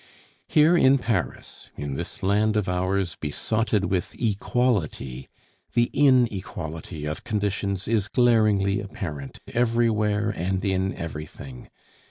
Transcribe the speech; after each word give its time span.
Here 0.47 0.75
in 0.75 0.97
Paris, 0.97 1.69
in 1.77 1.93
this 1.93 2.23
land 2.23 2.57
of 2.57 2.67
ours 2.67 3.15
besotted 3.15 3.85
with 3.91 4.19
Equality, 4.19 5.29
the 5.75 5.91
inequality 5.93 7.05
of 7.05 7.23
conditions 7.23 7.87
is 7.87 8.07
glaringly 8.07 8.79
apparent 8.81 9.37
everywhere 9.49 10.31
and 10.31 10.65
in 10.65 10.95
everything. 10.95 11.69